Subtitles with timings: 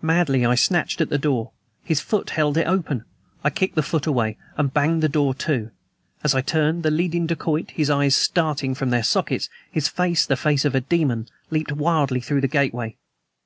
[0.00, 1.50] Madly I snatched at the door.
[1.84, 3.04] His foot held it open.
[3.44, 5.70] I kicked the foot away, and banged the door to.
[6.24, 10.34] As I turned, the leading dacoit, his eyes starting from their sockets, his face the
[10.34, 12.96] face of a demon leaped wildly through the gateway.